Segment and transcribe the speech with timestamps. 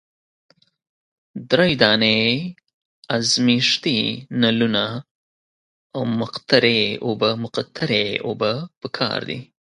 [1.49, 2.19] دری دانې
[3.15, 3.99] ازمیښتي
[4.41, 4.85] نلونه
[5.95, 6.01] او
[7.23, 8.51] مقطرې اوبه
[8.81, 9.39] پکار دي.